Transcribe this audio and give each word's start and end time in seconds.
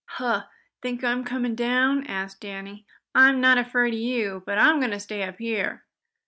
"Huh! 0.15 0.45
Think 0.81 1.03
I'm 1.03 1.23
coming 1.23 1.53
down?" 1.53 2.07
asked 2.07 2.41
Danny. 2.41 2.87
"I'm 3.13 3.39
not 3.39 3.59
afraid 3.59 3.93
of 3.93 3.99
you, 3.99 4.41
but 4.47 4.57
I'm 4.57 4.79
going 4.79 4.89
to 4.89 4.99
stay 4.99 5.21
up 5.21 5.37
here." 5.37 5.85